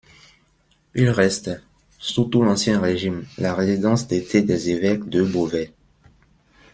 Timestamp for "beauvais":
5.23-5.73